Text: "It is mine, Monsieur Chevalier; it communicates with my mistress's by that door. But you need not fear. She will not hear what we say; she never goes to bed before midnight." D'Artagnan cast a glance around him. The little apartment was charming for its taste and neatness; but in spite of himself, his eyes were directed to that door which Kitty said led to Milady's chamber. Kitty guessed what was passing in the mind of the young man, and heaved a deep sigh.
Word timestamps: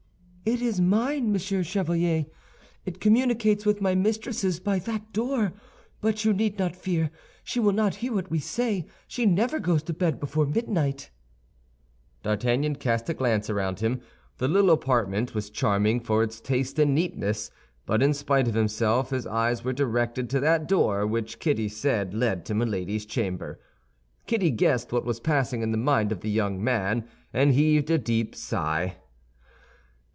"It 0.43 0.59
is 0.59 0.81
mine, 0.81 1.31
Monsieur 1.31 1.61
Chevalier; 1.61 2.25
it 2.83 2.99
communicates 2.99 3.63
with 3.63 3.79
my 3.79 3.93
mistress's 3.93 4.59
by 4.59 4.79
that 4.79 5.13
door. 5.13 5.53
But 6.01 6.25
you 6.25 6.33
need 6.33 6.57
not 6.57 6.75
fear. 6.75 7.11
She 7.43 7.59
will 7.59 7.71
not 7.71 7.95
hear 7.97 8.11
what 8.15 8.31
we 8.31 8.39
say; 8.39 8.87
she 9.07 9.27
never 9.27 9.59
goes 9.59 9.83
to 9.83 9.93
bed 9.93 10.19
before 10.19 10.47
midnight." 10.47 11.11
D'Artagnan 12.23 12.77
cast 12.77 13.07
a 13.07 13.13
glance 13.13 13.51
around 13.51 13.81
him. 13.81 14.01
The 14.39 14.47
little 14.47 14.71
apartment 14.71 15.35
was 15.35 15.51
charming 15.51 15.99
for 15.99 16.23
its 16.23 16.41
taste 16.41 16.79
and 16.79 16.95
neatness; 16.95 17.51
but 17.85 18.01
in 18.01 18.13
spite 18.13 18.47
of 18.47 18.55
himself, 18.55 19.11
his 19.11 19.27
eyes 19.27 19.63
were 19.63 19.73
directed 19.73 20.27
to 20.31 20.39
that 20.39 20.67
door 20.67 21.05
which 21.05 21.37
Kitty 21.39 21.69
said 21.69 22.15
led 22.15 22.45
to 22.47 22.55
Milady's 22.55 23.05
chamber. 23.05 23.59
Kitty 24.25 24.49
guessed 24.49 24.91
what 24.91 25.05
was 25.05 25.19
passing 25.19 25.61
in 25.61 25.71
the 25.71 25.77
mind 25.77 26.11
of 26.11 26.21
the 26.21 26.31
young 26.31 26.61
man, 26.61 27.07
and 27.31 27.53
heaved 27.53 27.91
a 27.91 27.99
deep 27.99 28.35
sigh. 28.35 28.97